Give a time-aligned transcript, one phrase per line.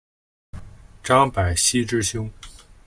[1.03, 2.27] 张百熙之兄。